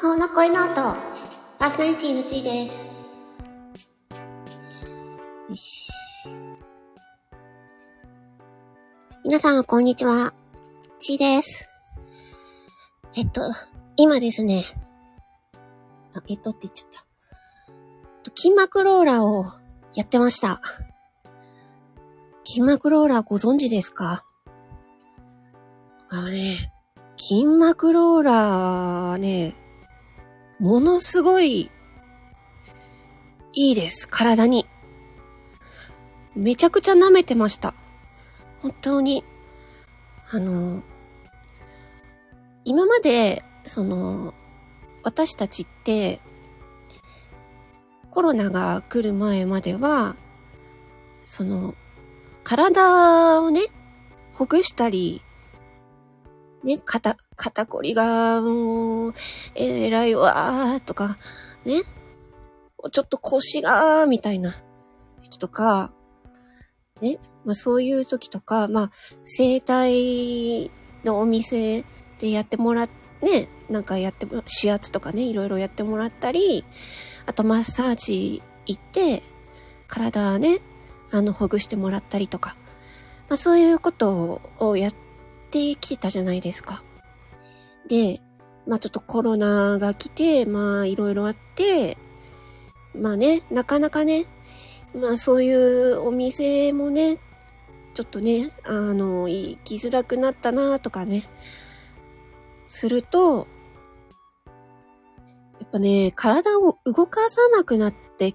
[0.00, 0.96] 法の声ノート、
[1.58, 2.78] パーソナリティのちーです。
[5.50, 5.92] よし。
[9.22, 10.32] 皆さん、こんにちは。
[11.00, 11.68] ちーです。
[13.14, 13.42] えっと、
[13.96, 14.64] 今ですね。
[16.14, 17.04] あ、えっとって言っちゃっ
[18.24, 18.32] た。
[18.34, 19.44] 筋膜ローラーを
[19.94, 20.62] やってました。
[22.46, 24.24] 筋膜ローラーご存知ですか？
[26.08, 26.72] あのね、
[27.18, 29.56] 筋膜ローラーね、
[30.60, 31.70] ものすごい
[33.52, 34.66] いいです、体に。
[36.36, 37.74] めちゃくちゃ舐めてました。
[38.62, 39.24] 本当に。
[40.30, 40.82] あの、
[42.64, 44.34] 今まで、その、
[45.02, 46.20] 私たちって、
[48.10, 50.14] コロナが来る前までは、
[51.24, 51.74] その、
[52.44, 53.62] 体をね、
[54.34, 55.22] ほぐしたり、
[56.64, 59.14] ね、肩、肩こりが、もう、
[59.54, 61.16] えらいわーとか、
[61.64, 61.82] ね、
[62.92, 64.62] ちょっと腰がー、みたいな。
[65.22, 65.92] 人とか、
[67.00, 68.90] ね、まあそういう時とか、まあ、
[69.24, 70.70] 整体
[71.04, 71.84] のお店
[72.18, 72.90] でやってもらっ
[73.22, 76.64] ね、なんかやっても、指圧とかね、いろいろやってもらったり、
[77.26, 79.22] あとマッサージ行って、
[79.88, 80.60] 体ね、
[81.10, 82.56] あの、ほぐしてもらったりとか、
[83.28, 85.09] まあそういうことをやって
[85.50, 86.82] きてたじゃないですか。
[87.88, 88.20] で、
[88.66, 91.98] まあちょっとコロナが来て、まあいろいろあって、
[92.94, 94.26] まあね、なかなかね、
[94.94, 97.18] まあそういうお店もね、
[97.94, 101.24] ちょっとね、あの、行きづらくなったなとかね、
[102.66, 103.48] すると、
[105.58, 108.34] やっぱね、体を動かさなくなって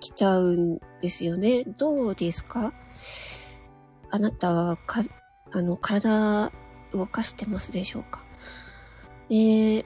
[0.00, 1.64] きちゃうんですよね。
[1.64, 2.72] どうですか？
[4.10, 4.76] あなたは、
[5.56, 6.50] あの、体
[6.92, 8.22] 動かしてますでしょうか？
[9.30, 9.84] で、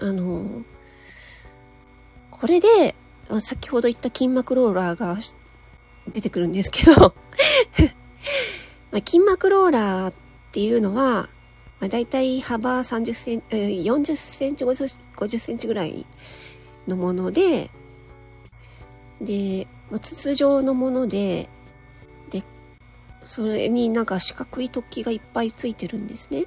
[0.00, 0.62] あの、
[2.32, 2.96] これで、
[3.40, 5.16] 先ほど言った筋膜ローラーが
[6.12, 7.14] 出てくるんですけど
[8.92, 10.14] まあ筋膜ローラーっ
[10.52, 11.28] ていうのは、
[11.80, 16.04] まあ、大体幅30センチ、40センチ、50センチぐらい
[16.86, 17.70] のもので、
[19.20, 21.48] で、まあ筒状のもの、で、
[23.24, 26.44] それになんか四角い突起がいっぱいついてるんですね。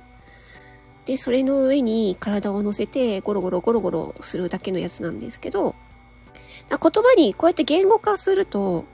[1.06, 5.76] で、それの上に体を乗せてゴロゴロゴロゴロするだけのやつなんですけど、
[6.70, 8.86] 言葉にこうやって言語化すると、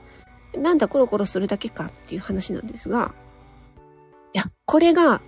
[0.56, 3.14] なんだゴロゴロするだけかっていう話なんですが、
[4.32, 5.20] いや、これが、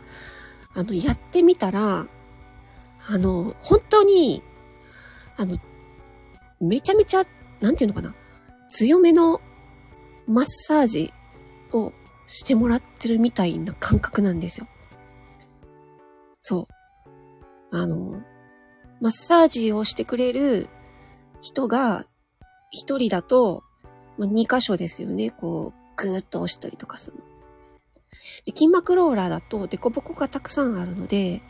[0.75, 2.07] あの、やってみたら、
[3.09, 4.43] あの、本当に、
[5.37, 5.57] あの、
[6.61, 7.25] めちゃめちゃ、
[7.61, 8.15] なんていうのかな、
[8.69, 9.41] 強めの
[10.27, 11.13] マッサージ
[11.73, 11.93] を
[12.27, 14.67] してもらってるみたいな感覚なんですよ。
[16.41, 16.69] そ
[17.73, 17.77] う。
[17.77, 18.23] あの、
[19.01, 20.69] マッサージをしてくれる
[21.41, 22.07] 人が
[22.71, 23.63] 一人だと、
[24.19, 25.31] まあ、2箇所ですよね。
[25.31, 27.17] こう、ぐーっと押したりとかする。
[28.45, 31.43] で、筋膜ローラーだと、デコボコがたくさんあるので、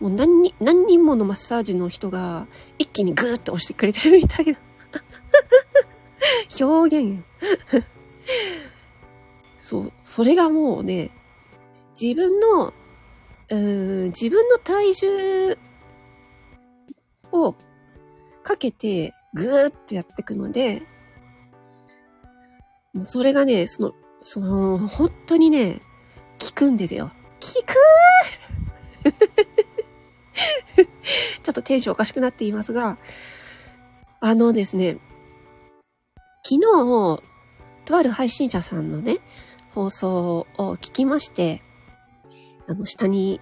[0.00, 2.46] もう何に、何人ものマッサージの人が
[2.78, 4.58] 一気にぐーっと押してくれてるみたいな。
[6.66, 7.24] 表現。
[9.70, 11.10] そう、それがもうね、
[12.00, 15.58] 自分の、うーん、自分の体重
[17.30, 17.54] を
[18.42, 20.82] かけてぐーっとやっていくので、
[22.92, 23.92] もうそれがね、その、
[24.22, 25.80] その、本当にね、
[26.44, 27.12] 効くんですよ。
[27.40, 27.46] 効
[29.04, 29.14] くー
[31.44, 32.98] ちょっとテンションおかしくなっていますが、
[34.18, 34.98] あのですね、
[36.42, 37.22] 昨日、
[37.84, 39.18] とある配信者さんのね、
[39.80, 41.62] 放送を聞きまして、
[42.68, 43.40] あの、下に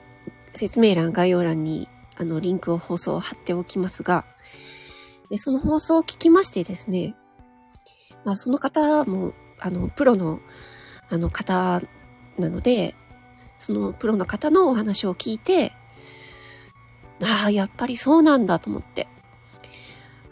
[0.54, 4.24] 説明欄、概要欄に、あの、リンクを放送を貼っておきますが、
[5.30, 7.16] でその放送を聞きましてですね、
[8.24, 10.38] まあ、その方も、あの、プロの、
[11.10, 11.82] あの、方
[12.38, 12.94] なので、
[13.58, 15.72] そのプロの方のお話を聞いて、
[17.20, 19.08] ああ、やっぱりそうなんだと思って。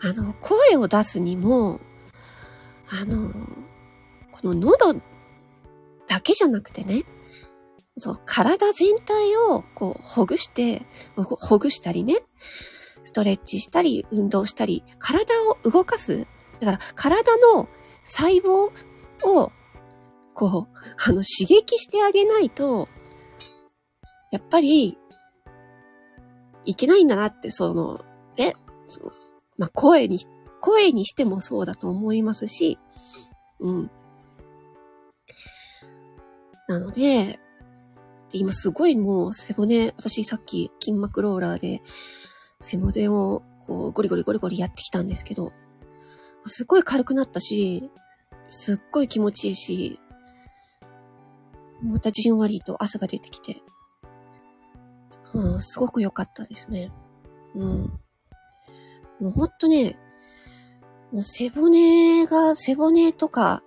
[0.00, 1.80] あの、声を出すにも、
[2.88, 3.32] あの、
[4.30, 5.00] この喉
[6.06, 7.04] だけじゃなくてね、
[7.98, 10.82] そう、体全体をこう、ほぐして、
[11.16, 12.16] ほぐしたりね、
[13.04, 16.26] ストレッチしたり、運動したり、体を動かす。
[16.60, 17.68] だから、体の
[18.04, 18.70] 細胞
[19.24, 19.52] を、
[20.34, 22.88] こう、あの、刺激してあげないと、
[24.30, 24.98] やっぱり、
[26.66, 28.04] いけないんだなって、その、
[28.36, 28.52] え、
[28.88, 29.12] その、
[29.56, 30.18] まあ、声に、
[30.60, 32.78] 声にしてもそうだと思いますし、
[33.60, 33.90] うん。
[36.68, 37.38] なので、
[38.30, 41.82] で今すごいもう背骨、私さっき筋膜ローラーで、
[42.60, 45.52] 背骨をこうゴリゴリゴリゴリやってきたんですけど、
[46.44, 47.90] すっごい軽くなったし、
[48.50, 50.00] すっごい気持ちいいし、
[51.82, 53.62] またじんわりと汗が出てきて、
[55.34, 56.90] うん、すごく良かったですね。
[57.54, 58.00] うん。
[59.20, 59.98] もうほんとね、
[61.12, 63.62] もう背骨が、背骨とか、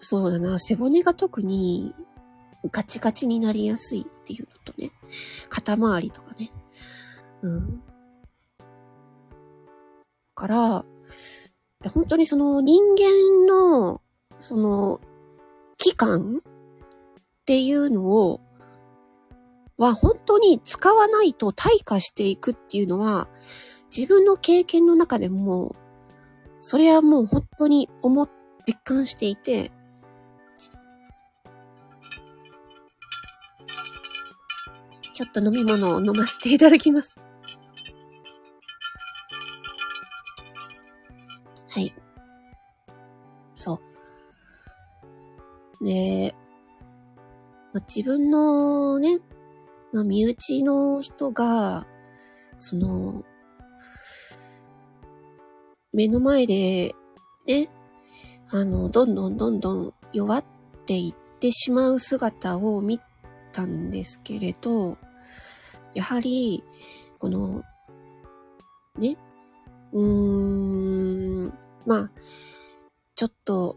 [0.00, 1.94] そうだな、背骨が特に
[2.70, 4.92] ガチガチになりやすいっていうのとね、
[5.48, 6.52] 肩周りとかね。
[7.42, 7.82] うん。
[10.34, 10.84] から、
[11.92, 14.00] 本当にその人間の、
[14.40, 15.00] その、
[15.78, 16.42] 期間っ
[17.44, 18.40] ていうのを、
[19.76, 23.28] は本当に使わないと退化していくっていうのは、
[23.96, 25.76] 自分の経験の中でも、
[26.60, 28.28] それはもう本当に思、
[28.66, 29.70] 実感していて、
[35.18, 37.16] ちょっと飲み物を飲ませていただきます。
[41.68, 41.92] はい。
[43.56, 43.80] そ
[45.80, 45.84] う。
[45.84, 46.36] で、
[47.72, 49.18] まあ、自分のね、
[49.92, 51.84] まあ、身内の人が、
[52.60, 53.24] その、
[55.92, 56.94] 目の前で、
[57.44, 57.68] ね、
[58.50, 60.44] あの、どんどんどんどん弱っ
[60.86, 63.00] ていってしまう姿を見
[63.50, 64.96] たんですけれど、
[65.98, 66.62] やはり、
[67.18, 67.64] この、
[68.96, 69.16] ね、
[69.92, 71.52] うーん、
[71.86, 72.10] まあ、
[73.16, 73.76] ちょっと、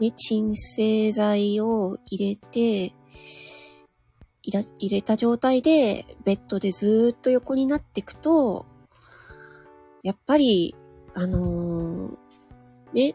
[0.00, 2.92] ね、鎮静剤を入れて、
[4.42, 8.66] 入れた状態でベッドでずっと横になっていくと、
[10.02, 10.74] やっぱり、
[11.14, 13.14] あのー、ね、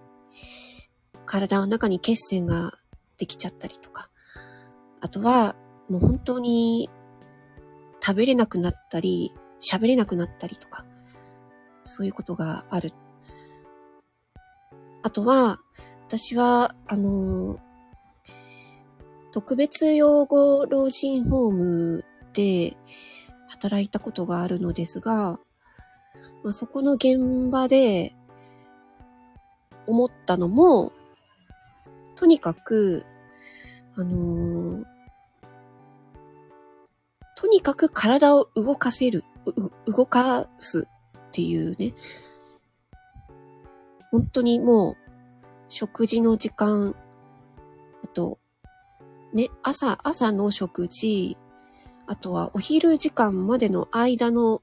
[1.27, 2.73] 体の中に血栓が
[3.19, 4.09] できちゃったりとか、
[4.99, 5.55] あとは、
[5.89, 6.89] もう本当に
[8.01, 10.85] 食べれなくなったり、喋れなくなったりとか、
[11.83, 12.93] そういうことがある。
[15.03, 15.59] あとは、
[16.07, 17.59] 私は、あの、
[19.31, 22.75] 特別養護老人ホームで
[23.47, 25.39] 働いたことがあるのですが、
[26.43, 28.15] まあ、そこの現場で
[29.87, 30.91] 思ったのも、
[32.15, 33.05] とにかく、
[33.95, 34.85] あのー、
[37.39, 39.23] とにかく体を動かせる、
[39.87, 41.93] 動かすっていうね。
[44.11, 44.95] 本当にもう、
[45.69, 46.95] 食事の時間、
[48.03, 48.39] あと、
[49.33, 51.37] ね、朝、朝の食事、
[52.07, 54.61] あとはお昼時間までの間の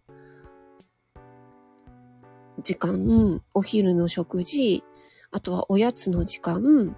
[2.63, 4.85] 時間、お昼の食事、
[5.31, 6.95] あとはおやつの時間、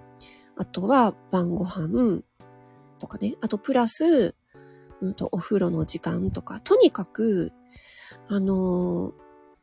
[0.57, 2.23] あとは晩ご飯
[2.99, 4.35] とかね、あとプラス、
[5.01, 7.51] うんと、お風呂の時間とか、とにかく、
[8.27, 9.13] あのー、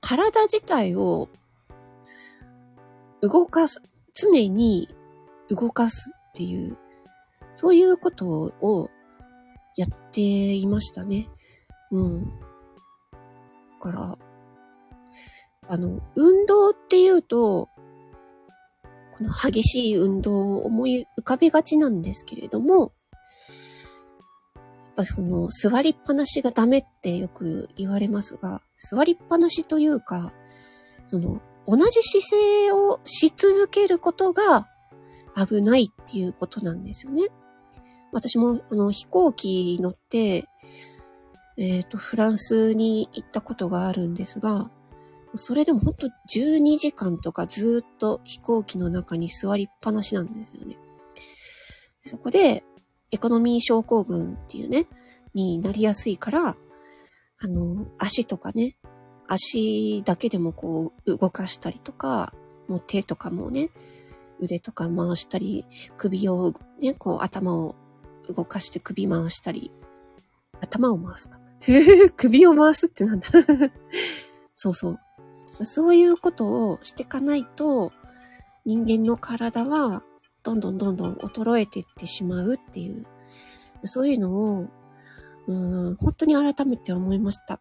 [0.00, 1.28] 体自体を
[3.20, 3.82] 動かす、
[4.14, 4.88] 常に
[5.48, 6.76] 動かすっていう、
[7.54, 8.90] そういうことを
[9.76, 11.28] やっていましたね。
[11.90, 12.24] うん。
[12.24, 12.30] だ
[13.80, 14.18] から、
[15.68, 17.68] あの、運動っていうと、
[19.16, 22.92] この激しい運動を思い浮かべがちなんですけれども、
[24.96, 30.32] ぱその座りっぱなしがダメってよく言われますが、座りっぱなしというか、
[31.06, 34.68] その同じ姿勢をし続けることが
[35.36, 37.28] 危ないっていうことなんですよね。
[38.12, 40.48] 私もあの飛行機乗って、
[41.58, 44.70] えっ、ー、と、フランスに行ったことがあるんですが、
[45.34, 50.76] それでもほんと12時間とかずっと飛行機の中に座りっぱなしなんですよね。
[52.04, 52.62] そこで、
[53.10, 54.86] エコノミー症候群っていうね、
[55.34, 56.56] になりやすいから、
[57.38, 58.76] あの、足とかね、
[59.28, 62.32] 足だけでもこう動かしたりとか、
[62.68, 63.70] もう手とかもね、
[64.40, 67.74] 腕とか回したり、首をね、こう頭を
[68.28, 69.70] 動かして首回したり、
[70.60, 71.38] 頭を回すか。
[72.16, 73.26] 首を回すってなんだ
[74.54, 75.64] そうそう。
[75.64, 77.92] そういうことをしていかないと、
[78.64, 80.02] 人間の体は
[80.46, 83.04] どんどんどんどん衰えていってしまうっていう、
[83.82, 84.68] そういうのを、
[85.48, 87.60] うん、本当に改めて思いました。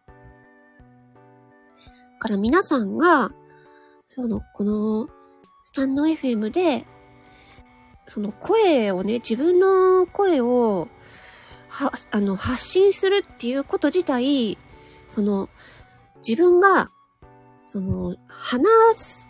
[2.20, 3.32] から皆さんが、
[4.06, 5.08] その、この、
[5.64, 6.86] スタンド FM で、
[8.06, 10.86] その声をね、自分の声を、
[11.68, 14.56] は、あの、発信するっていうこと自体、
[15.08, 15.48] その、
[16.26, 16.90] 自分が、
[17.66, 19.28] その、話す、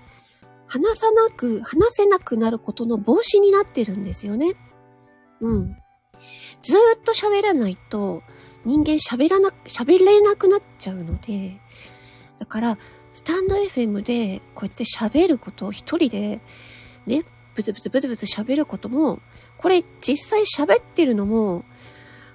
[0.69, 4.55] 話さなく、話せなくなることの防止になってるんですよね。
[5.41, 5.77] うん。
[6.61, 8.23] ずーっと喋らないと、
[8.65, 11.61] 人間喋らな、喋れなくなっちゃうので、
[12.39, 12.79] だから、
[13.13, 16.41] スタンド FM でこうやって喋ることを一人で、
[17.07, 19.21] ね、ブツブツブツブツ喋ることも、
[19.59, 21.65] これ実際喋ってるのも、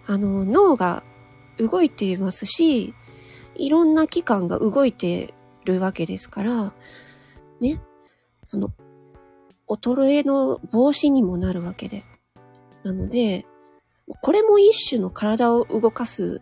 [0.08, 1.04] あの、脳が
[1.58, 2.94] 動いていますし、
[3.56, 5.34] いろんな器官が動いて
[5.66, 6.74] るわけですから、
[7.60, 7.80] ね、
[8.52, 8.74] その、
[9.70, 12.04] 衰えの防止にもなるわけで。
[12.84, 13.46] なので、
[14.20, 16.42] これも一種の体を動かす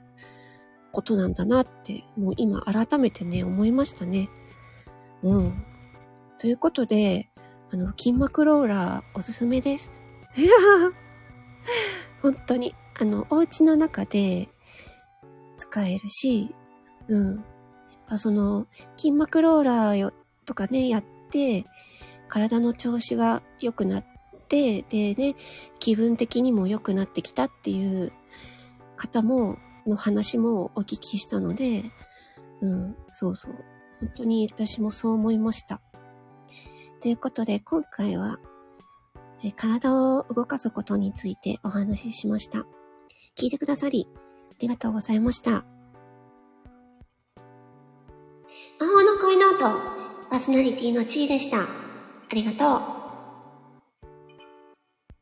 [0.92, 4.28] ことなんだなって、もう今改めてね、思いましたね。
[5.22, 5.64] うん。
[6.40, 7.30] ということで、
[7.72, 9.92] あの、筋膜ローラーおすすめです。
[10.36, 10.52] い や
[12.24, 14.50] 本当に、あの、お家の中で
[15.58, 16.56] 使えるし、
[17.08, 17.36] うん。
[17.36, 17.46] やっ
[18.08, 18.66] ぱその、
[18.98, 20.12] 筋膜ローラーよ
[20.48, 21.66] とかね、やって、
[22.30, 24.06] 体の調子が良くなっ
[24.48, 25.36] て、でね、
[25.80, 28.14] 気分的にも良くなってきたっていう
[28.96, 29.58] 方も、
[29.88, 31.84] の話もお聞きしたので、
[32.62, 33.54] うん、そうそう。
[34.00, 35.82] 本当に私もそう思いました。
[37.02, 38.40] ということで、今回は、
[39.56, 42.66] 体を動かすことについてお話ししました。
[43.38, 45.66] 聞いてくださり、ありがとうございました。
[48.80, 49.60] 魔法の恋ノート、
[50.30, 51.89] パーソナリティの地位でした。
[52.32, 52.99] ありがとう。